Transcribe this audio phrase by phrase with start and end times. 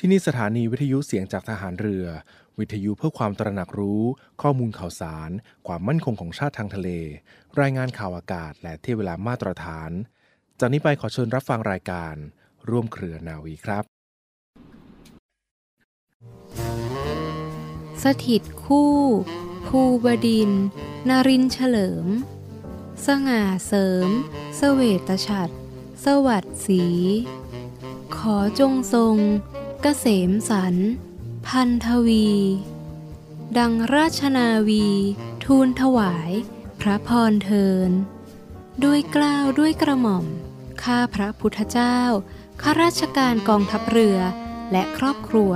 [0.00, 2.06] ที่นี่สถานีวิทยุเสียงจากทหารเรือ
[2.58, 4.02] วิทยุเพื่อความตระหนักรู้
[4.42, 5.30] ข้อมูลข่าวสาร
[5.66, 6.88] ความมั่นคงของชาติทางทะเล
[7.60, 9.90] รายงานข่าวอากาศ และเที่เวลามาตรฐาน
[10.60, 12.14] จากนี้ไปขอเชิญรับฟังรายการ
[12.68, 13.84] ร่วมเครือนาวีครับ
[18.02, 18.96] สถิตคู่
[19.66, 20.64] ภูบดินทร์
[21.08, 22.06] นรินเฉลิม
[23.06, 24.08] สง่าเสริม
[24.56, 25.54] เสวตฉัตร
[26.04, 26.86] สวัสดี
[28.16, 29.16] ขอจงทรง
[29.84, 30.76] กษมสัน
[31.46, 32.30] พันธวี
[33.58, 34.86] ดังราชนาวี
[35.44, 36.30] ทูลถวาย
[36.80, 37.90] พระพรเทิน
[38.84, 40.26] ด้วยกล้าวด้วยกระหม่อม
[40.82, 41.98] ข้าพระพุทธเจ้า
[42.62, 44.18] ข้าราชการกองทัพเรือ
[44.72, 45.52] และครอบครัว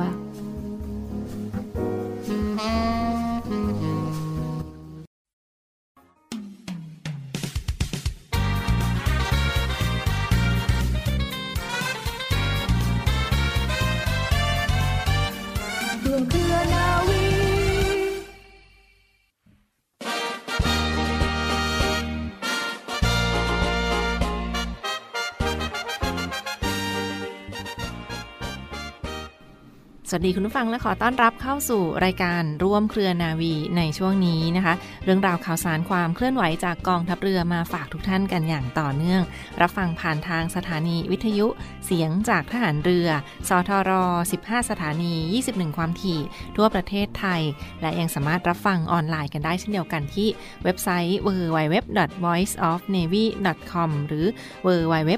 [30.15, 34.75] สวัสดีคุณผู้ฟังและขอต้อนรับเข้าสู่รายการร่วมเครือนาวีในช่วงนี้นะคะ
[35.05, 39.23] เรื่องราวข่าวสารความเคลื่อนไหวจากกองทัพเรือมาฝากทุกท่านกันอย่างต่อเนื่อง
[39.61, 41.47] รับฟังผ่านทางสถานีวิทยุ
[41.87, 43.09] เสียงจากทหารเรือ
[43.49, 43.91] สทร
[44.33, 45.15] 15 สถานี
[45.47, 46.21] 21 ความถี่
[46.57, 47.43] ทั่วประเทศไทย
[47.81, 50.29] และยังสามารถรับฟังออนไลน์กันได้เช่นเดียวกันที่
[50.65, 54.27] เว็บไซต์ www.voiceofnavy.com หรือ
[54.67, 55.11] www.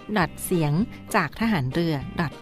[0.44, 0.72] เสียง
[1.14, 1.94] จากทหารเรือ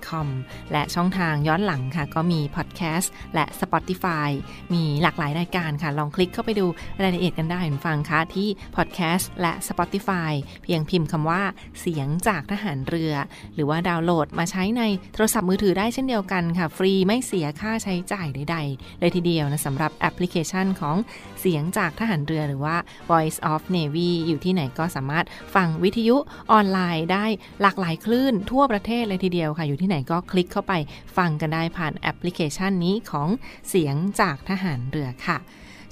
[0.08, 0.26] .com
[0.72, 4.30] และช่องทางย้อนหลังค่ะ ก็มีพอดแคสต์และ Spotify
[4.74, 6.66] มีหลากหลายรายการค่ะ ลองคลิกเข้าไปดู
[7.02, 10.32] รายละเอียดกันได้คุณฟังค่ะ ที่พอดแคสต์และ Spotify
[10.64, 11.42] เพียงพิมพ์คำว่า
[11.80, 13.12] เสียงจากทหารเรือ
[13.54, 14.82] หรือว่าดาวน์โหลลดมาใช้ใน
[15.14, 20.96] โทรศัพท์มือถือได้เช่นเดียวกันค่ะ ฟรีไม่เสียค่าใช้จ่ายใดๆ เลยทีเดียวนะสำหรับแอปพลิเคชันของ
[21.40, 22.76] เสียงจากทหารเรือหรือว่า
[23.10, 26.16] Voice of Navy อยู่ที่ไหนก็สามารถฟังวิทยุ
[26.52, 27.26] ออนไลน์ได้
[27.62, 30.72] หลากหลายคลื่นทั่วประเทศเลยทีเดียวค่ะ อยู่ที่ไหนก็คลิกเข้าไป
[31.16, 33.28] ฟังกันได้ผ่านแอปพลิเคชันนี้ของ
[33.68, 35.38] เสียงจากทหารเรือค่ะ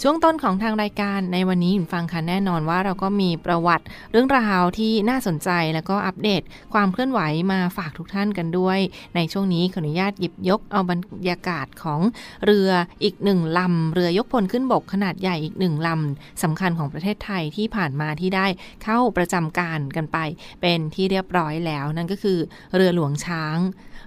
[0.04, 6.42] ช่วงต้นของทางรายการในวันนี้ฟังค่ะแน่นอนว่าเราก็มีประวัติเรื่องราวที่น่าสนใจแล้วก็อัปเดต
[6.74, 7.20] ความเคลื่อนไหว
[7.52, 8.78] มาฝากทุกท่านกันด้วย
[9.16, 11.00] ในช่วงนี้ขออนุญาตหยิบยกเอาบรร
[11.30, 12.00] ยากาศของ
[12.44, 12.70] เรือ
[13.02, 18.46] อีกหนึ่งลำเรือยกพลขึ้นบกขนาดใหญ่อีกหนึ่งลำสำคัญของประเทศไทยที่ผ่านมาที่ได้
[18.84, 20.18] เข้าประจำการกันไป
[20.60, 22.38] เป็นที่เรียบร้อยแล้วนั่นก็คือ
[22.74, 23.58] เรือหลวงช้าง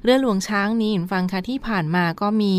[0.03, 2.56] เรือหลวงช้างนี้ฟังค่ะที่ผ่านมาก็มี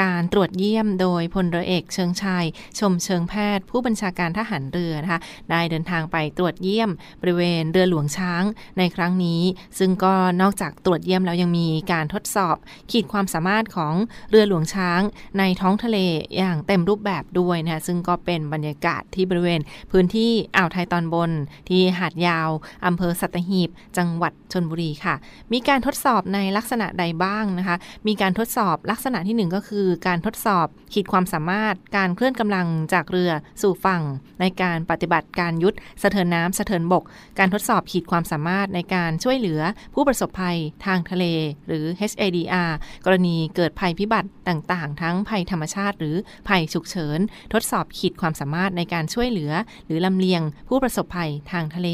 [0.00, 2.44] การตรวจเยี่ยมโดยพลเรือเอกเชิงชาย
[2.78, 5.20] ชมเชิงแพทย์ ผู้บัญชาการทหารเรือนะคะ
[5.50, 8.42] ได้เดินทางไปตรวจเยี่ยมบริเวณเรือหลวงช้าง
[8.78, 9.42] ในครั้งนี้
[9.78, 12.56] ซึ่งก็นอกจากตรวจเยี่ยมแล้วยังมีการทดสอบ
[12.90, 13.94] ขีดความสามารถของ
[14.30, 15.00] เรือหลวงช้าง
[15.38, 15.98] ในท้องทะเล
[16.38, 19.60] อย่างเต็มรูปแบบด้วยนะคะซึ่งก็เป็นบรรยากาศที่บริเวณ
[19.90, 21.30] พื้นที่อ่าวไทยตอนบน
[21.68, 22.48] ที่หาดยาว
[22.86, 25.14] อำเภอสัตหีบ จังหวัดชนบุรีค่ะ
[25.52, 27.76] มีการทดสอบในลักษณะใดบ้างนะคะ
[28.06, 33.32] มีการทดสอบลักษณะที่หนึ่งก็คือการทดสอบขีดความสามารถการเคลื่อนกำลังจากเรือ
[33.62, 34.02] สู่ฝั่ง
[34.40, 37.04] ในการปฏิบัติการยุทธสะเทินน้ำสะเทินบก
[37.38, 39.60] การทดสอบขีดความสามารถในการช่วยเหลือ
[39.94, 41.24] ผู้ประสบภัยทางทะเล
[41.66, 42.70] หรือ HADR
[43.04, 46.16] กรณีเกิดภัยพิบัติต่างๆ ทั้งภัยธรรมชาติ หรือ
[46.48, 47.18] ภัยฉุกเฉิน
[47.52, 49.52] ทดสอบขีดความสามารถในการช่วยเหลือ
[49.86, 51.88] หรือลำเลียงผู้ประสบภัยทางทะเล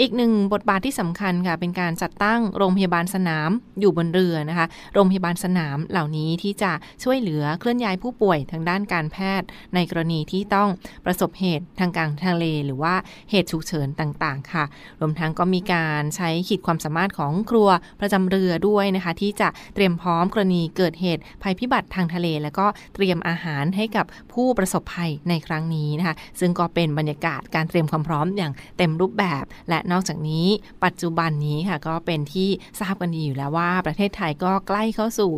[0.00, 3.50] อีกหนึ่งบทบาทที่สำคัญค่ะ เป็นการจัดตั้งโรงพยาบาลสนาม
[3.80, 6.72] อยู่บนเรือนะคะ โรงพยาบาลสนามเหล่านี้ที่จะ
[7.04, 10.68] ช่วยเหลือเคลื่อนย้ายผู้ป่วยทางด้านการแพทย์ ในกรณีที่ต้อง
[11.04, 12.94] ประสบเหตุทางกลางทะเล หรือว่า
[13.30, 14.64] เหตุฉุกเฉินต่างๆ ค่ะ
[15.00, 17.68] รวมทั้งก็มีการใช้ขีดความสามารถของครัว
[18.00, 30.46] ประจำเรือด้วยนะคะ ที่จะเตรียมพร้อมกรณีเกิดเหตุภัยพิบัติทางทะเล แล้วก็เตรียมอาหารให้กับผู้ประสบภัยในครั้งนี้นะคะ ซึ่งก็เป็นบรรยากาศการเตรียมความพร้อมอย่างเต็มรูปแบบและนอกจากนี้
[30.84, 32.48] ปัจจุบันนี้ค่ะก็เป็นที่
[32.80, 35.32] ทราบกันดีอยู่แล้วว่าประเทศไทยก็ใกล้เข้าสู่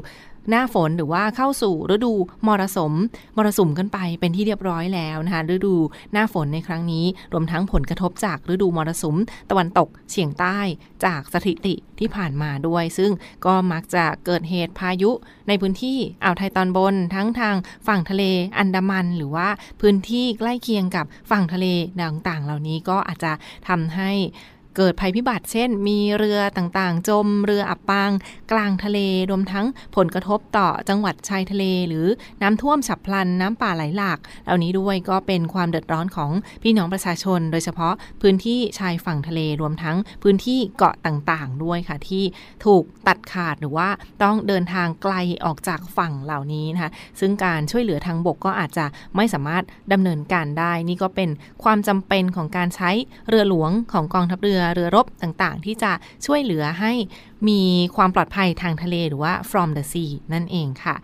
[0.51, 2.13] หน้าฝนหรือว่าเข้าสู่ฤดู
[2.47, 2.95] มรสุม
[3.37, 5.75] มรสุมกันไปเป็นที่เรียบร้อยแล้วนะคะฤดู
[6.13, 9.17] หน้าฝนในครั้งนี้รวมทั้งผลกระทบจากฤดูมรสุม
[9.51, 10.59] ตะวันตกเฉียงใต้
[11.05, 13.11] จากสถิติที่ผ่านมาด้วย ซึ่ง
[13.47, 15.11] ก็มักจะเกิดเหตุพายุ
[15.49, 17.55] ในพื้นที่อ่าวไทยตอนบน ทั้งทาง
[17.87, 18.23] ฝั่งทะเล
[18.59, 19.49] อันดามันหรือว่า
[19.81, 21.67] พื้นที่ใกล้เคียงกับฝั่งทะเล
[22.03, 23.33] ต่างๆ เหล่านี้ก็อาจจะ
[23.69, 24.11] ทำให้
[24.77, 28.11] เกิดภัยพิบัติ เช่น มีเรือต่างๆ จมเรืออับปาง
[28.53, 28.99] กลางทะเล
[29.31, 32.07] รวมทั้งผลกระทบต่อจังหวัดชายทะเล หรือ
[32.43, 36.31] น้ำท่วมฉับพลันน้ำป่าไหลหลาก เหล่านี้ด้วยก็เป็นความเดือดร้อนของ
[36.63, 42.25] พี่น้องประชาชน โดยเฉพาะพื้นที่ชายฝั่งทะเลรวมทั้งพื้นที่เกาะต่างๆ ด้วยค่ะที่
[42.65, 43.89] ถูกตัดขาดหรือว่า
[44.23, 45.15] ต้องเดินทางไกล
[45.45, 46.91] ออกจากฝั่งเหล่านี้นะคะ
[47.21, 48.87] ซึ่งการช่วยเหลือทางบกก็อาจจะ
[49.17, 51.31] ไม่สามารถดำเนินการได้ นี่ก็เป็น
[51.65, 52.91] ความจำเป็นของการใช้
[53.29, 55.93] เรือหลวงของกองทัพเรือเรือรบต่างๆ ที่จะ
[56.27, 56.93] ช่วยเหลือให้
[57.49, 57.61] มี
[57.97, 60.97] ความปลอดภัยทางทะเลหรือว่า from the sea นั่นเองค่ะ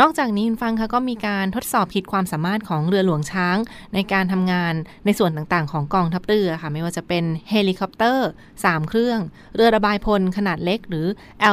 [0.00, 3.56] นอกจากนี้คุณฟังคะก็มีการทดสอบขีดความสามารถของเรือหลวงช้าง
[3.94, 4.74] ในการทำงาน
[5.04, 8.28] ในส่วนต่างๆ ของกองทัพเรือค่ะ ไม่ว่าจะเป็นเฮลิคอปเตอร์
[8.58, 9.20] 3 เครื่อง
[9.54, 11.06] เรือระบายพลขนาดเล็กหรือ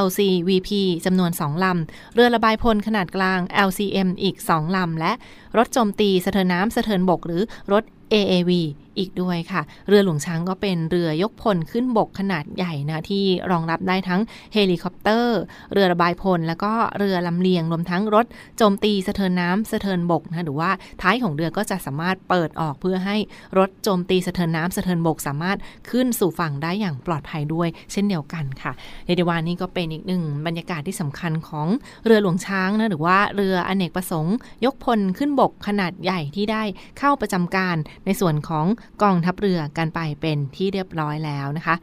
[0.04, 0.70] LCVP
[1.06, 5.12] จำนวน 2 ลำ เรือระบายพลขนาดกลาง LCM อีก 2 ลำ และ
[5.56, 8.50] รถโจมตีสะเทินน้ำสะเทินบก หรือรถ AAV
[8.98, 14.20] อีกด้วยค่ะ เรือหลวงช้างก็เป็นเรือยกพลขึ้นบกขนาดใหญ่นะ ที่รองรับได้ทั้ง
[14.54, 15.38] เฮลิคอปเตอร์
[15.72, 18.26] เรือระบายพล แล้วก็เรือลำเลียงรวมทั้งรถ
[18.58, 20.70] โจมตีสะเทินน้ำสะเทินบกนะหรือว่า
[21.02, 23.16] ท้ายของเรือก็จะสามารถเปิดออกเพื่อให้
[23.58, 25.58] รถโจมตีสะเทินน้ำสะเทินบก สามารถ
[25.90, 28.72] ขึ้นสู่ฝั่งได้อย่างปลอดภัยด้วย เช่นเดียวกันค่ะ
[29.06, 31.66] ในเดย์วันนี้ก็เป็นอีกหนึ่งบรรยากาศที่สำคัญของ
[32.04, 36.62] เรือหลวงช้างนะหรือว่าเรืออเนกประสงค์ ยกพลขึ้นบกขนาดใหญ่ที่ได้
[36.98, 38.66] เข้าประจำการในส่วนของ
[39.02, 41.76] กองทัพเรือกันไปเป็นที่เรียบร้อยแล้วนะคะ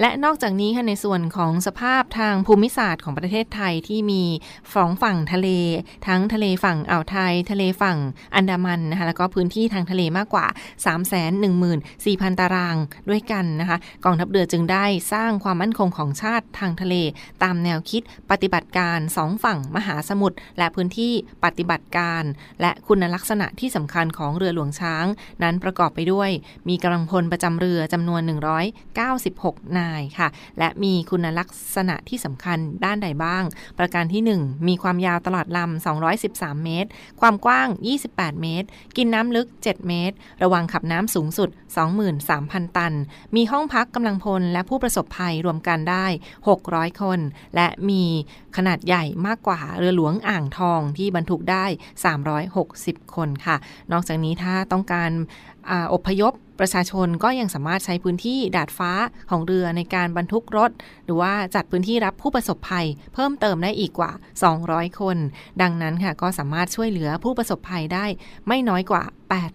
[0.00, 4.22] และนอกจากนี้ค่ะในส่วนของสภาพทางภูมิศาสตร์ของประเทศไทยที่มี
[4.74, 5.48] สองฝั่งทะเล
[6.06, 7.98] ทั้งทะเลฝั่งอ่าวไทย ทะเลฝั่ง
[8.34, 10.46] อันดามันนะคะแล้วก็พื้นที่ทางทะเลมากกว่า
[10.84, 11.66] 3 1 4 0
[12.04, 12.76] 0 0 ตาราง
[13.10, 16.94] ด้วยกันนะคะกองทัพเรือจึงได้สร้างความมั่นคงของชาติทางทะเล
[17.42, 21.12] ตามแนวคิดปฏิบัติการสองฝั่งมหาสมุทรและพื้นที่
[21.44, 22.22] ปฏิบัติการ
[22.60, 25.06] และคุณลักษณะที่สำคัญของเรือหลวงช้าง
[25.42, 26.30] นั้นประกอบไปด้วย
[26.68, 28.20] มีกำลังพลประจำเรือจำนวน
[28.98, 29.85] 196 นาย
[30.18, 30.28] ค่ะ
[30.58, 33.44] และมีคุณลักษณะที่สำคัญด้านใดบ้าง
[33.78, 35.86] ประการที่ 1 มีความยาวตลอดลำ
[36.16, 36.88] 213 เมตร
[37.20, 37.68] ความกว้าง
[38.04, 38.66] 28 เมตร
[38.96, 41.48] กินน้ำลึก 7 เมตร ระวังขับน้ำสูงสุด
[42.12, 42.94] 23,000 ตัน
[43.36, 46.06] มีห้องพักกำลังพลและผู้ประสบภัยรวมกันได้
[46.52, 47.18] 600 คน
[47.56, 48.04] และมี
[48.56, 51.64] ขนาดใหญ่มากกว่าเรือหลวงอ่างทองที่บรรทุกได้
[52.40, 53.56] 360 คนค่ะ
[53.92, 55.10] นอกจากนี้ถ้าต้องการ
[55.94, 58.92] อพยพ ประชาชนก็ยังสามารถใช้พื้นที่ดาดฟ้า
[59.30, 60.70] ของเรือในการบรรทุกรถ
[61.04, 64.12] หรือว่าจัดพื้นที่รับผู้ประสบภัย เพิ่มเติมได้อีกกว่า
[64.56, 65.16] 200 คน
[65.62, 68.06] ดังนั้นค่ะก็สามารถช่วยเหลือผู้ประสบภัยได้
[68.48, 69.02] ไม่น้อยกว่า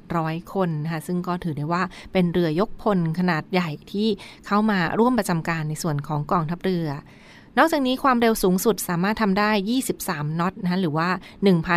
[0.02, 1.84] 800 คนค่ะซึ่งก็ถือได้ว่า
[2.14, 4.08] เป็นเรือยกพลขนาดใหญ่ที่
[4.48, 6.90] เข้ามาร่วมประจำการในส่วนของกองทัพเรือ
[7.58, 9.52] นอกจากนี้ความเร็วสูงสุดสามารถทำได้
[9.94, 11.10] 23 น็อตนะหรือว่า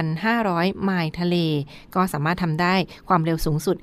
[0.09, 1.37] 1,500 ไมล์ทะเล
[1.95, 2.75] ก็สามารถทำได้
[3.09, 3.77] ความเร็วสูงสุด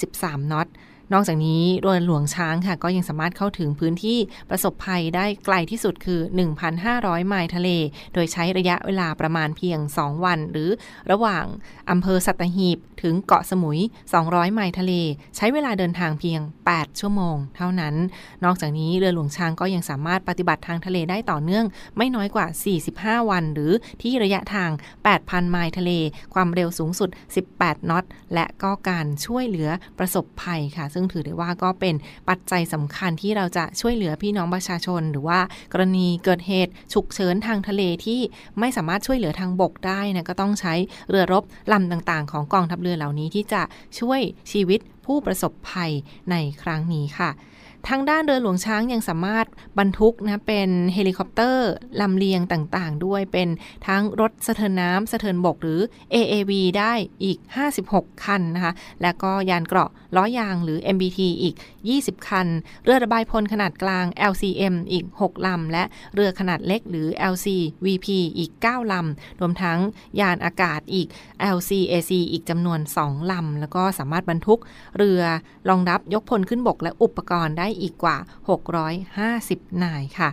[0.00, 0.66] 23 น็อต
[1.12, 4.18] นอกจากนี้เรือหลวงช้างค่ะ ก็ยังสามารถเข้าถึงพื้นที่
[4.50, 6.20] ประสบภัยได้ไกลที่สุดคือ
[6.74, 7.68] 1,500 ไมล์ทะเล
[8.14, 10.70] โดยใช้ระยะเวลาประมาณเพียง 2 วัน หรือ
[11.10, 11.44] ระหว่าง
[11.90, 13.80] อำเภอสัตหีบ ถึงเกาะสมุย
[14.18, 14.92] 200 ไมล์ทะเล
[15.36, 16.40] ใช้เวลาเดินทางเพียง
[16.70, 17.94] 8 ชั่วโมง เท่านั้น
[18.44, 21.66] นอกจากนี้เรือหลวงช้างก็ยังสามารถปฏิบัติทางทะเลได้ต่อเนื่อง
[21.96, 22.46] ไม่น้อยกว่า
[23.22, 23.72] 45 วัน หรือ
[24.02, 24.70] ที่ระยะทาง
[25.10, 25.90] 8,000 ไมล์ทะเล
[26.34, 27.10] ความเร็วสูงสุด
[27.50, 28.04] 18 นอต
[28.34, 31.94] และก็การช่วยเหลือประสบภัยค่ะซึ่งถือได้ว่าก็เป็น
[32.28, 35.40] ปัจจัยสำคัญที่เราจะช่วยเหลือพี่น้องประชาชน หรือว่า
[35.72, 38.20] กรณีเกิดเหตุฉุกเฉินทางทะเลที่
[38.58, 40.74] ไม่สามารถช่วยเหลือทางบกได้นะก็ต้องใช้
[41.08, 43.62] เรือรบลำต่างๆ ของกองทัพเรือเหล่านี้ที่จะ
[44.00, 44.20] ช่วย
[44.52, 45.92] ชีวิตผู้ประสบภัย
[46.30, 47.30] ในครั้งนี้ค่ะ
[47.88, 49.46] ทางด้านเรือหลวงช้างยังสามารถ
[49.78, 51.68] บรรทุกนะเป็นเฮลิคอปเตอร์
[52.00, 53.48] ลำเลียงต่างๆ ด้วยเป็น
[53.86, 55.80] ทั้งรถสะเทินน้ำสะเทินบกหรือ
[56.14, 56.92] AAV ได้
[57.24, 57.38] อีก
[57.80, 61.54] 56 คันนะคะและก็ยานเกราะล้อยางหรือ MBT อีก
[61.92, 62.46] 20 คัน
[62.84, 68.06] เรือระบายพลขนาดกลาง LCM อีก 6 ลำ และเรือขนาดเล็กหรือ LCVP
[68.38, 69.78] อีก 9 ลำ รวมทั้ง
[70.20, 71.08] ยานอากาศอีก
[71.56, 74.60] LCAC อีกจำนวน 2 ลำ แล้วก็สามารถบรรทุก
[74.96, 75.22] เรือ
[75.68, 78.16] รองรับยกพลขึ้นบกและอุปกรณ์ได้อีกกว่า
[78.98, 80.30] 650 นายค่ะ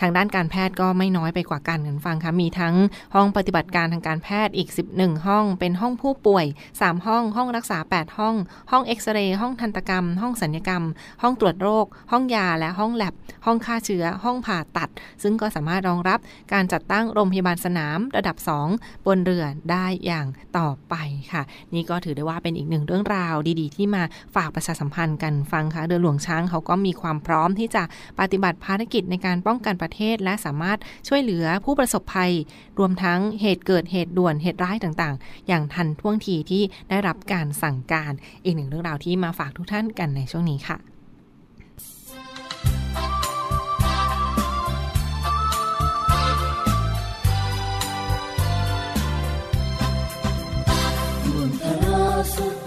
[0.00, 2.74] ทางด้านการแพทย์ก็ไม่น้อยไปกว่ากันกันฟังค่ะ มีทั้ง
[3.14, 8.34] ห้องปฏิบัติการทางการแพทย์อีก 11 ห้อง เป็นห้องผู้ป่วย 3 ห้อง ห้องรักษา 8 ห้อง
[8.70, 10.82] ห้องเอ็กซเรย์ ห้องทันตกรรม ห้องสัญญกรรม
[11.22, 13.14] ห้องตรวจโรค ห้องยา และห้องแลบ
[13.46, 14.88] ห้องฆ่าเชื้อ ห้องผ่าตัด
[15.22, 16.18] ซึ่งก็สามารถรองรับ
[16.52, 18.36] การจัดตั้งโรงพยาบาลสนามระดับ
[18.72, 20.26] 2 บนเรือได้อย่าง
[20.58, 20.94] ต่อไป
[21.32, 21.42] ค่ะ
[21.74, 24.02] นี่ก็ถือได้ว่าเป็นอีกหนึ่งเรื่องราวดีๆ ที่มา
[24.34, 27.82] ฝากประชาสัมพันธ์กันฟังค่ะ เรือหลวงช้างเขาก็มีความพร้อมที่จะ
[28.20, 30.78] ปฏิบัติภารกิจในการป้องกันปประเทศ และสามารถ
[31.08, 32.32] ช่วยเหลือผู้ประสบภัย
[32.78, 38.12] รวมทั้งเหตุเกิดเหตุด่วนเหตุร้ายต่างๆ อย่างทันท่วงทีที่ได้รับการสั่งการ
[38.44, 40.78] อีกหนึ่งเรื่องราวที่มาฝากทุกท่านกันในช่วงนี้ค่ะ
[52.34, 52.57] สุด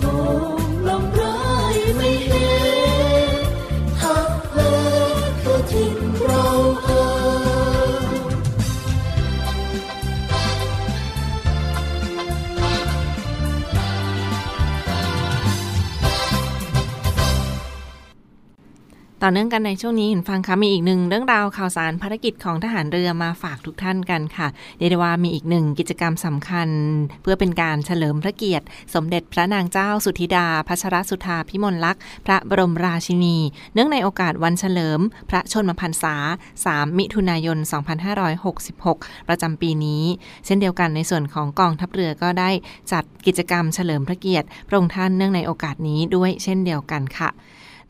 [0.00, 0.71] home.
[19.24, 24.48] ต่อเนื่องกันในช่วงนี้เห็นฟังคะมีอีกหนึ่งเรื่องราวข่าวสารภารกิจของทหารเรือมาฝากทุกท่านกันค่ะ
[24.78, 26.68] เรียกได้ว่ามีอีกหนึ่งกิจกรรมสำคัญ
[27.22, 33.36] เพื่อเป็นการเฉลิมพระเกียรติ สมเด็จพระนางเจ้าสุธิดาพัชรสุธาพิมลลักษณ์พระบรมราชินี
[33.74, 35.00] เนื่องในโอกาสวันเฉลิม
[35.30, 36.14] พระชนมพรรษา
[36.56, 37.58] 3 มิถุนายน
[38.42, 40.02] 2566 ประจำปีนี้
[40.46, 42.50] เช่นเดียวกันในส่วนของกองทัพเรือก็ได้
[42.92, 47.30] จัดกิจกรรมเฉลิมพระเกียรติพระองค์ท่านเนื่องในโอกาสนี้ด้วยเช่นเดียวกันค่ะ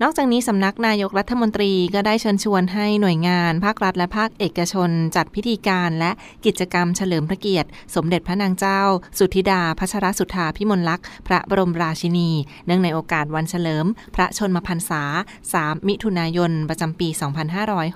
[0.02, 6.10] นอกจากนี้สำนักนายกรัฐมนตรีก็ได้เชิญชวนให้หน่วยงาน ภาครัฐและภาคเอกชน จัดพิธีการและ
[6.46, 8.80] กิจกรรมเฉลิมพระเกียรติ สมเด็จพระนางเจ้า
[9.18, 12.30] สุธิดาพัชรสุธาพิมลลักษณ์พระบรมราชินี
[12.66, 15.02] เนื่องในโอกาสวันเฉลิม พระชนมพรรษา
[15.46, 17.08] 3 มิถุนายน ประจำปี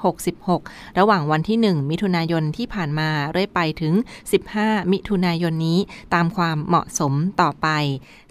[0.04, 3.94] 2566 ระหว่างวันที่ 1 มิถุนายนที่ผ่านมาเรื่อยไปถึง
[4.42, 5.78] 15 มิถุนายนนี้
[6.14, 7.68] ตามความเหมาะสมต่อไป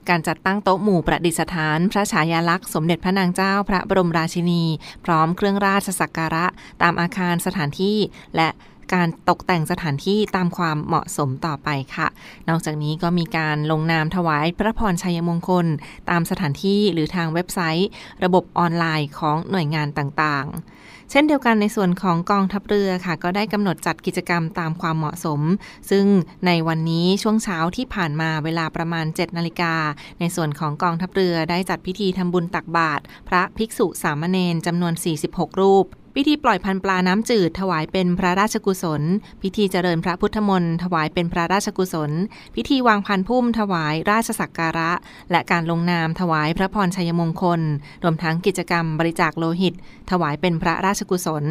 [0.09, 4.63] การจัดตั้งโต๊ะหมู่ประดิษฐาน พระฉายาลักษณ์สมเด็จพระนางเจ้าพระบรมราชินี
[5.05, 6.45] พร้อมเครื่องราชสักการะ
[6.81, 7.97] ตามอาคารสถานที่
[8.35, 8.49] และ
[8.93, 12.07] การตกแต่งสถานที่ตามความเหมาะสมต่อไปค่ะ
[12.49, 15.65] นอกจากนี้ก็มีการลงนามถวายพระพรชัยมงคล
[16.09, 17.89] ตามสถานที่หรือทางเว็บไซต์
[18.23, 25.41] ระบบออนไลน์ของหน่วยงานต่างๆเช่นเดียวกันในส่วนของกองทัพเรือค่ะ ก็ได้กำหนดจัดกิจกรรมตามความเหมาะสม
[25.89, 26.05] ซึ่ง
[26.45, 29.75] ในวันนี้ช่วงเช้าที่ผ่านมาเวลาประมาณ 7 นาฬิกา
[30.19, 34.93] ในส่วนของกองทัพเรือได้จัดพิธีทำบุญตักบาตรพระภิกษุสามเณรจำนวน
[35.27, 35.85] 46 รูป
[36.17, 39.01] พิธีปล่อยพันปลาน้ำจืด ถวายเป็นพระราชกุศล
[39.41, 42.11] พิธีเจริญพระพุทธมนต์ถวายเป็นพระราชกุศล
[42.55, 44.91] พิธีวางพันพุ่มถวายราชสักการะ
[45.31, 47.61] และการลงนามถวายพระพรชัยมงคล
[48.03, 49.73] รวมทั้งกิจกรรมบริจาคโลหิต
[50.11, 51.45] ถวายเป็นพระราชกุศล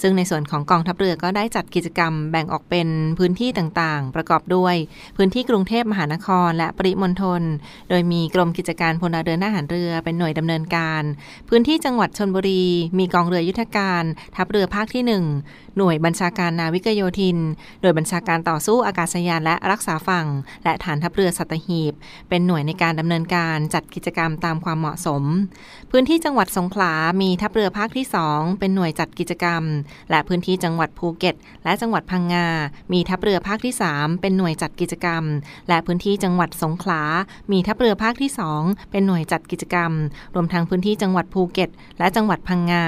[0.00, 4.74] ซึ่งในส่วนของกองทัพเรือก็ได้จัดกิจกรรมแบ่งออกเป็นพื้นที่ต่างๆ ประกอบด้วย
[5.16, 7.42] พื้นที่กรุงเทพมหานคร และปริมณฑล
[7.90, 11.02] โดยมีกรมกิจการพลเรือนทหารเรือเป็นหน่วยดำเนินการ
[11.48, 12.64] พื้นที่จังหวัดชนบุรี
[12.98, 14.04] มีกองเรือยุทธการ
[14.36, 17.38] ทัพเรือภาคที่ 1 หน่วยบัญชาการนาวิกโยธิน
[17.80, 20.26] หน่วยบัญชาการต่อสู้อากาศยานและรักษาฝั่ง
[20.64, 21.92] และฐานทัพเรือสัตหีบ
[22.28, 25.22] เป็นหน่วยในการดำเนินการจัดกิจกรรมตามความเหมาะสม
[25.90, 29.62] พื้นที่จังหวัดสงขลา มีทัพเรือภาคที่ 2 เป็นหน่วยจัดกิจกรรม
[30.10, 31.34] และพื้นที่จังหวัดภูเก็ต
[31.64, 32.46] และจังหวัดพังงา
[32.92, 35.22] มีทัพเรือภาคที่ 3 เป็นหน่วยจัดกิจกรรม
[35.68, 37.02] และพื้นที่จังหวัดสงขลา
[37.52, 39.92] มีทัพเรือภาคที่ 2 เป็นหน่วยจัดกิจกรรม
[40.34, 42.84] รวมทั้งพื้นที่จังหวัดภูเก็ต และจังหวัดพังงา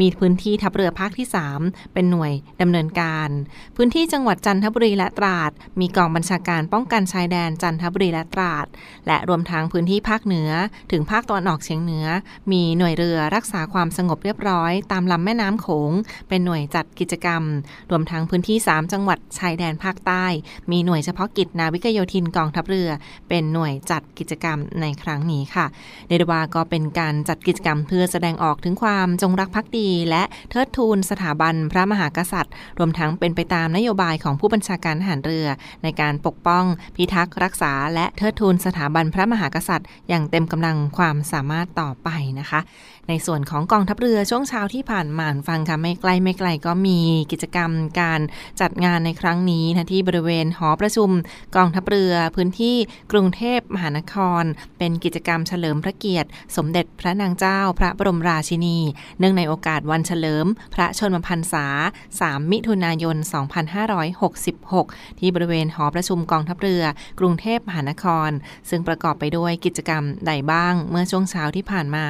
[0.00, 1.26] มีพื้นที่ทัพเรือภาคที่
[1.60, 3.28] 3 เป็นหน่วยดำเนินการ
[3.76, 5.50] พื้นที่จังหวัดจันทบุรีและตราด
[5.80, 8.66] มีกองบัญชาการป้องกันชายแดนจันทบุรีและตราด
[9.06, 10.50] และรวมทั้งพื้นที่ภาคเหนือ
[10.92, 12.06] ถึงภาคตะวันออกเฉียงเหนือ
[12.52, 15.92] มีหน่วยเรือรักษาความสงบเรียบร้อย ตามลำแม่น้ำโขง
[16.28, 17.42] เป็นหน่วยจัดกิจกรรม
[17.90, 20.24] รวมทั้งพื้นที่ 3 จังหวัดชายแดนภาคใต้
[20.70, 22.90] มีหน่วยเฉพาะกิจนาวิกโยธินกองทัพเรือ
[23.28, 25.66] เป็นหน่วยจัดกิจกรรมในครั้งนี้ค่ะ
[26.08, 30.22] เดดวาก็เป็นการจัดกิจกรรมเพื่อแสดงออกถึงความจงรักภักดีและ
[30.54, 35.46] เทิดทูนสถาบันพระมหากษัตริย์ รวมทั้งเป็นไปตามนโยบายของผู้บัญชาการทหารเรือ
[35.82, 36.64] ในการปกป้อง
[36.96, 42.08] พิทักษ์รักษา และเทิดทูนสถาบันพระมหากษัตริย์ อย่างเต็มกำลังความสามารถต่อไป
[42.40, 42.60] นะคะ
[43.08, 47.00] ในส่วนของกองทัพเรือช่วงเช้าที่ผ่านมาฟังค่ะไม่ไกลไม่ไกลก็มี
[47.32, 48.20] กิจกรรมการ
[48.60, 51.10] จัดงานในครั้งนี้นะที่บริเวณหอประชุม
[51.56, 52.76] กองทัพเรือพื้นที่
[53.12, 54.44] กรุงเทพมหานคร
[54.78, 58.78] เป็นกิจกรรมเฉลิมพระเกียรติ สมเด็จพระนางเจ้าพระบรมราชินี
[59.18, 61.66] เนื่องในโอกาสวันเฉลิม พระชนมพรรษา
[62.10, 63.16] 3 มิถุนายน
[63.98, 66.84] 2566 ที่บริเวณหอประชุมกองทัพเรือ
[67.20, 68.30] กรุงเทพมหานคร
[68.70, 72.08] ซึ่งประกอบไปด้วยกิจกรรมใดบ้างเมื่อช่วงเช้าที่ผ่านมา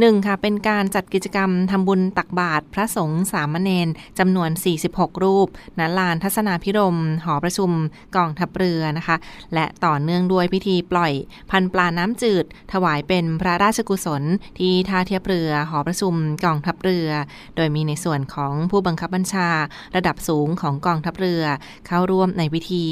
[0.00, 4.50] หนึ่งค่ะเป็นการจัดกิจกรรมทำบุญตักบาตรพระสงฆ์สามเณรจำนวน
[4.86, 5.48] 46 รูป
[5.78, 7.70] ณลานทัศนาพิรมหอประชุม
[8.16, 9.16] กองทัพเรือนะคะ
[9.54, 11.12] และต่อเนื่องด้วยพิธีปล่อย
[11.50, 14.22] พันปลาน้ำจืด ถวายเป็นพระราชกุศล
[14.58, 17.08] ที่ท่าเทียบเรือหอประชุมกองทัพเรือ
[17.56, 19.48] โดยมีในส่วนของผู้บังคับบัญชา
[19.96, 21.42] ระดับสูงของกองทัพเรือ
[21.86, 22.86] เข้าร่วมในพิธี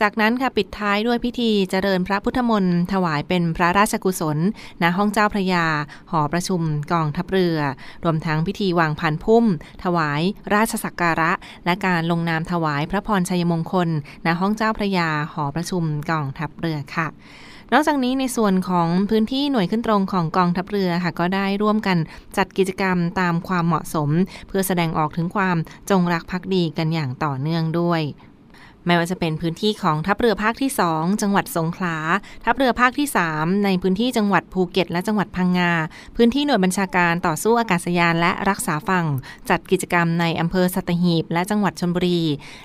[0.00, 4.38] จากนั้นค่ะปิดท้ายด้วยพิธีเจริญพระพุทธมนต์ถวายเป็นพระราชกุศล
[4.82, 5.66] ณห้องเจ้าพระยา
[6.10, 6.62] หอประชุม
[6.92, 7.58] กองทัพเรือ
[8.04, 9.44] รวมทั้งพิธีวางพันพุ่ม
[9.84, 10.20] ถวาย
[10.54, 11.32] ราชสักการะ
[11.64, 13.88] และการลงนามถวายพระพรชัยมงคล
[14.26, 17.08] ณห้องเจ้าพระยาหอประชุมกองทัพเรือค่ะ
[17.72, 21.98] นอกจากนี้ในส่วนของพื้นที่หน่วยขึ้นตรงของกองทัพเรือค่ะก็ได้ร่วมกัน
[22.36, 24.10] จัดกิจกรรมตามความเหมาะสม
[24.48, 25.56] เพื่อแสดงออกถึงความ
[25.90, 28.02] จงรักภักดีกันอย่างต่อเนื่องด้วย
[28.86, 31.96] ไม่ว่าจะเป็นพื้นที่ของทัพเรือภาคที่ 2 จังหวัดสงขลา
[32.44, 35.72] ทัพเรือภาคที่ 3 ในพื้นที่จังหวัดภูเก็ต และจังหวัดพังงา
[36.16, 39.06] พื้นที่หน่วยบัญชาการต่อสู้อากาศยานและรักษาฝั่ง
[39.50, 42.22] จัดกิจกรรมในอำเภอสัตหีบ และจังหวัดชลบุรี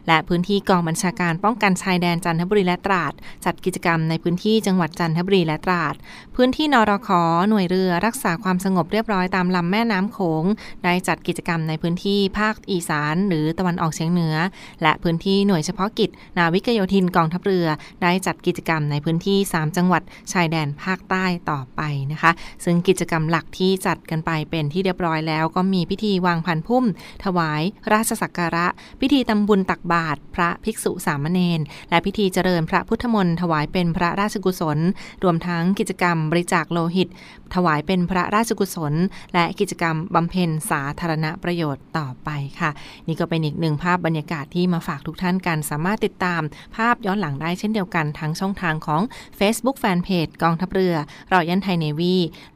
[0.07, 3.13] และพื้นที่กองบัญชาการป้องกันชายแดนจันทบุรีและตราด
[3.45, 5.93] จัดกิจกรรมในพื้นที่จังหวัดจันทบุรีและตราด
[6.35, 7.09] พื้นที่นรค
[7.49, 10.43] หน่วยเรือรักษาความสงบเรียบร้อยตามลำแม่น้ำโขง
[10.83, 14.35] ได้จัดกิจกรรมในพื้นที่ภาคอีสาน หรือตะวันออกเฉียงเหนือ
[14.81, 17.67] และพื้นที่หน่วยเฉพาะกิจนาวิกโยธินกองทัพเรือ
[18.01, 22.31] ได้จัดกิจกรรมในพื้นที่ 3 จังหวัดชายแดนภาคใต้ต่อไปนะคะ
[22.65, 26.85] ซึ่งกิจกรรมหลักที่จัดกันไปเป็นที่เรียบร้อยแล้ว ก็มีพิธีวางพันพุ่ม
[27.25, 27.61] ถวาย
[27.93, 28.67] ราชสักการะ
[29.01, 34.77] พิธีตำบุญตักบาตรพระภิกษุสามเณรและพิธีเจริญพระพุทธมนต์ถวายเป็นพระราชกุศล
[35.23, 37.09] รวมทั้งกิจกรรมบริจาคโลหิต
[37.55, 38.93] ถวายเป็นพระราชกุศล
[39.33, 42.71] และกิจกรรมบำเพ็ญสาธารณประโยชน์ต่อไปค่ะ
[43.07, 46.41] นี่ก็เป็นอีกหนึ่งภาพบรรยากาศที่มาฝากทุกท่านกันสามารถติดตาม
[46.75, 49.01] ภาพย้อนหลังได้เช่นเดียวกันทั้งช่องทางของ
[49.39, 50.95] Facebook Fanpage กองทัพเรือ
[51.31, 52.15] รอยันไทยเนวี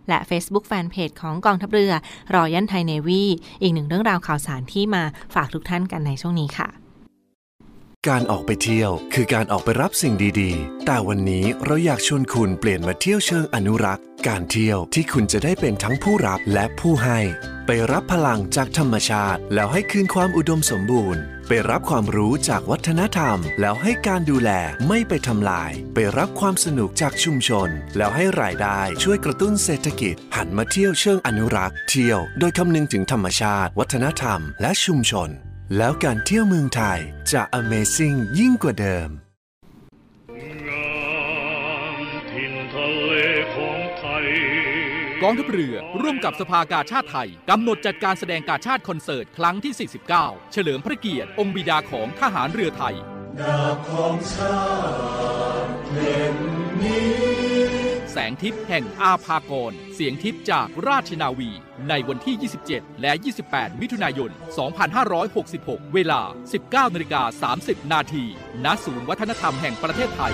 [0.09, 1.93] และ Facebook Fanpage ของกองทัพเรือ
[2.35, 3.23] รอยันไทยเนวี
[3.61, 5.03] อีกหนึ่งเรื่องราวข่าวสารที่มา
[5.35, 6.69] ฝากทุกท่านกันในช่วงนี้ค่ะ
[8.09, 17.19] การออกไปเที่ยวคือการออกไปรับสิ่งดีๆ แต่วันนี้เราอยากชวนคุณเปลี่ยนมาเที่ยวเชิงอนุรักษ์ การเที่ยวที่คุณจะได้เป็นทั้งผู้รับและผู้ให้
[17.67, 24.51] ไปรับพลังจากธรรมชาติ แล้วให้คืนความอุดมสมบูรณ์ ไปรับความรู้จากวัฒนธรรม แล้วให้การดูแล
[24.87, 35.29] ไม่ไปทำลาย ไปรับความสนุกจากชุมชน แล้วให้รายได้ช่วยกระตุ้นเศรษฐกิจ หันมาเที่ยวเชิงอนุรักษ์ เที่ยว โดยคำนึงถึงธรรมชาติ วัฒนธรรม และชุมชน
[35.77, 36.99] แล้วการเที่ยวเมืองไทย
[37.31, 39.09] จะ Amazing ยิ่งกว่าเดิม
[45.23, 52.95] กองทัพเรือ ร่วมกับสภากาชาติไทยกำหนดจัดการแสดงกาชาติคอนเสิร์ต ครั้งที่ 49 เฉลิมพระเกียรติ องค์บิดาของทหารเรือไทย
[53.39, 54.61] ดาบของชา
[55.65, 56.35] ติเล่ม
[56.81, 57.13] นี้
[58.11, 61.49] แสงทิพย์แห่งอาภากร เสียงทิพย์จากราชนาวี
[61.89, 63.11] ในวันที่ 27 และ
[63.47, 64.31] 28 มิถุนายน
[65.11, 66.21] 2566 เวลา
[66.57, 68.25] 19นาฬิกา30 นาที
[68.63, 70.33] ณศูนย์วัฒนธรรมแห่งประเทศไทย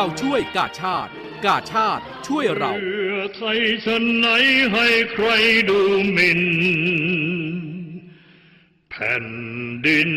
[0.00, 1.12] เราช่วยกาชาติ
[1.46, 4.26] กาชาติช่วยเราเพื่อไทยฉันไหน
[4.72, 5.26] ให้ใคร
[5.68, 5.80] ดู
[6.12, 6.42] หมิ่น
[8.90, 9.26] แผ่น
[9.86, 10.10] ดิน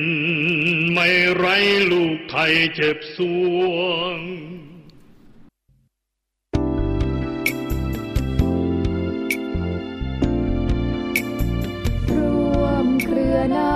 [0.92, 1.46] ไม่ไร
[1.92, 3.18] ลูกไทยเจ็บส
[3.58, 3.70] ว
[4.18, 4.20] ง
[12.10, 13.70] ร่วมเครือนา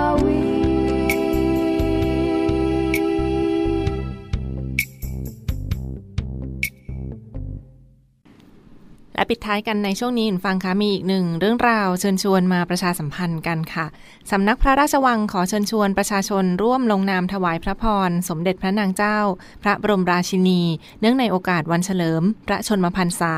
[9.16, 13.86] และปิดท้ายกันในช่วงนี้ฟังคะมีอีกหนึ่งเรื่องราวเชิญชวนมาประชาสัมพันธ์กันค่ะ
[14.30, 19.18] สำนักพระราชวังขอเชิญชวนประชาชนร่วมลงนามถวายพระพร สมเด็จพระนางเจ้า
[19.62, 20.60] พระบรมราชินี
[21.00, 23.34] เนื่องในโอกาสวันเฉลิม พระชนมพรรษา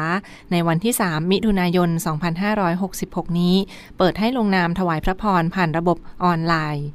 [0.53, 1.88] ในวันที่ 3 มิถุนายน
[2.64, 3.55] 2566 นี้
[3.99, 6.88] เปิดให้ลงนามถวายพระพรผ่านระบบออนไลน์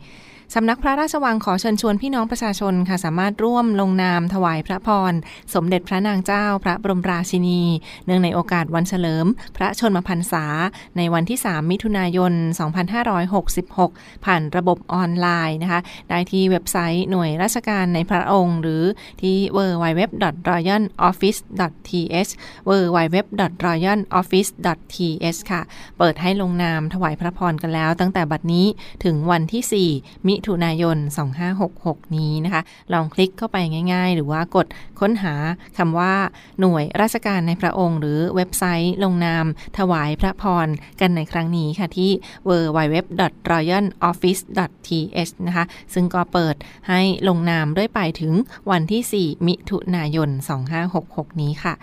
[0.55, 5.13] สำนักพระราชวังขอเชิญชวนพี่น้องประชาชนค่ะสามารถร่วมลงนามถวายพระพร
[5.53, 7.61] สมเด็จพระนางเจ้าพระบรมราชินี
[8.05, 9.25] เนื่องในโอกาสวันเฉลิม
[9.57, 10.45] พระชนมพรรษา
[10.97, 12.33] ในวันที่ 3 มิถุนายน
[13.69, 18.83] 2566 ผ่านระบบออนไลน์นะคะ ได้ที่เว็บไซต์หน่วยราชการในพระองค์ หรือ
[19.21, 22.31] ที่ www.royaloffice.th
[22.69, 25.61] www.royaloffice.th ค่ะ
[25.97, 28.65] เปิดให้ลงนามถวายพระพรกันแล้ว ตั้งแต่บัดนี้
[29.03, 29.63] ถึงวันที่
[30.01, 30.97] 4 มิถุนายน
[31.57, 32.61] 2566 นี้นะคะ
[32.93, 33.57] ลองคลิกเข้าไป
[33.93, 34.67] ง่าย ๆ หรือว่ากด
[34.99, 35.33] ค้นหา
[35.77, 36.13] คำว่า
[36.59, 39.45] หน่วยราชการในพระองค์ หรือเว็บไซต์ลงนาม
[39.77, 40.67] ถวายพระพร
[41.01, 42.11] กันในครั้งนี้ค่ะที่
[42.47, 46.55] www.royaloffice.th นะคะ ซึ่งก็เปิด
[46.89, 48.33] ให้ลงนามด้วยไปถึง
[48.71, 50.29] วันที่ 4 มิถุนายน
[50.85, 51.73] 2566 นี้ค่ะ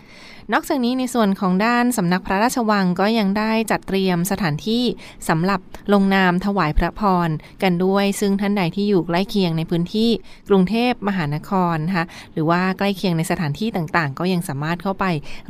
[0.54, 4.84] นอกจากนี้ในส่วนของด้านสำนักพระราชวังก็ยังได้จัดเตรียมสถานที่
[5.28, 5.60] สำหรับ
[5.92, 7.28] ลงนามถวายพระพร
[7.62, 10.10] กันด้วย ซึ่งท่านใดที่อยู่ใกล้เคียงในพื้นที่
[10.48, 15.04] กรุงเทพมหานครนะคะหรือว่าใกล้เคียงในสถานที่ต่างๆ ก็ยังสามารถเข้าไป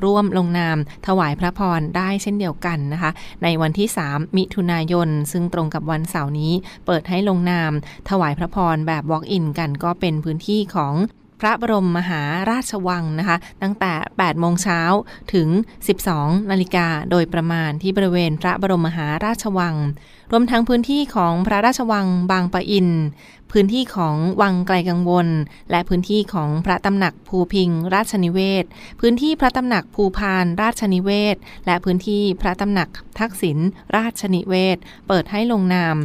[0.05, 3.11] ร่วมลงนามถวายพระพรได้เช่นเดียวกันนะคะ
[3.43, 6.53] ในวันที่ 3 มิถุนายน ซึ่งตรงกับวันเสาร์นี้
[6.87, 7.73] เปิดให้ลงนาม
[8.11, 10.95] ถวายพระพรแบบ Walk-in กันก็เป็นพื้นที่ของ
[11.41, 14.81] พระบรมมหาราชวังนะคะ ตั้งแต่ 8 โมงเช้า
[15.35, 15.49] ถึง
[16.01, 19.77] 12 นาฬิกาโดยประมาณที่บริเวณพระบรมมหาราชวัง
[20.31, 22.89] รวมทั้งพื้นที่ของพระราชวังบางปะอิน
[23.53, 25.29] พื้นที่ของวังไกลกังวล
[25.71, 28.65] และพื้นที่ของพระตำหนักภูพิงราชนิเวศ
[29.01, 32.89] พื้นที่พระตำหนักภูพานราชนิเวศ และพื้นที่พระตำหนัก
[33.19, 33.59] ทักษิณ
[33.97, 35.97] ราชนิเวศ เปิดให้ลงนาม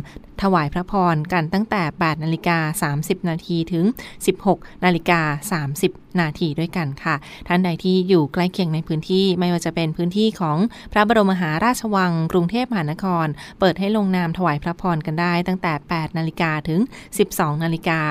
[0.42, 3.86] ถวายพระพรกันตั้งแต่ 8 นาฬิกา 30 นาทีถึง
[4.36, 5.22] 16 นาฬิกา
[5.64, 7.16] 30 นาทีด้วยกันค่ะ
[7.48, 10.58] ท่านใดที่อยู่ใกล้เคียงในพื้นที่ไม่ว่าจะเป็นพื้นที่ของ
[10.92, 13.28] พระบรมมหาราชวัง กรุงเทพมหานคร
[13.60, 16.80] เปิดให้ลงนามถวายพระพรกันได้ ตั้งแต่ 8 นาฬิกาถึง
[17.22, 18.02] 12 นาฬิกา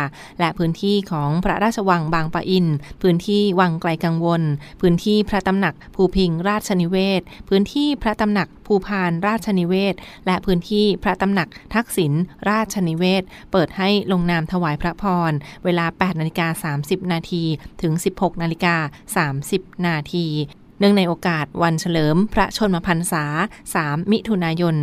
[0.40, 2.66] และพื้นที่ของพระราชวังบางปะอิน
[3.02, 4.42] พื้นที่วังไกลกังวล
[4.80, 9.94] พื้นที่พระตำหนักภูพิงราชนิเวศ พื้นที่พระตำหนักภูพานราชนิเวศ
[10.26, 12.12] และพื้นที่พระตำหนักทักษิณ
[12.48, 15.32] ราชนิเวศ เปิดให้ลงนามถวายพระพร
[15.64, 17.44] เวลา 8 นาฬิกา 30 นาที
[17.82, 18.76] ถึง16นาฬิกา
[19.44, 20.26] 30 นาที
[20.78, 23.24] เนื่องในโอกาสวันเฉลิมพระชนมพรรษา
[23.72, 24.76] 3 มิถุนายน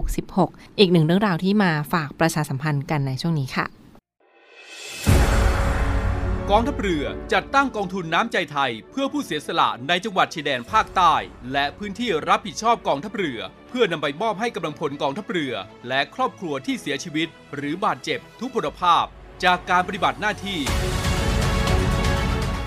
[0.00, 3.66] 2566 อีกหนึ่งเรื่องราวที่มาฝากประชาสัมพันธ์กันในช่วงนี้ค่ะ
[6.50, 11.14] กองทัพเรือจัดตั้งกองทุนน้ำใจไทย เพื่อผู้เสียสละในจังหวัดชายแดนภาคใต้
[11.52, 15.54] และพื้นที่รับผิดชอบกองทัพเรือ เพื่อนำไปมอบให้กำลังพลกองทัพเรือ
[15.88, 19.04] และครอบครัวที่เสียชีวิต หรือบาดเจ็บทุกพลภาพ
[19.44, 20.58] จากการปฏิบัติหน้าที่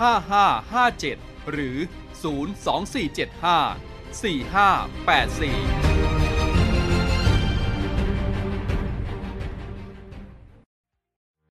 [0.00, 1.18] 5557
[1.50, 1.76] หรือ
[2.22, 3.76] 02475
[4.12, 5.89] 4584